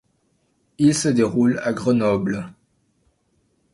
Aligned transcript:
Il 0.79 0.95
se 0.95 1.09
déroule 1.09 1.61
à 1.63 1.73
Grenoble. 1.73 2.49